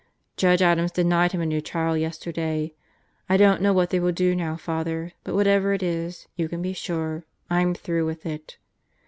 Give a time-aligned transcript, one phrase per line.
[0.35, 2.73] Judge Adams denied him a new trial yesterday.
[3.29, 6.63] I don't know what they will do now, Father, but whatever it is, you can
[6.63, 8.57] be sure, I'm through with it.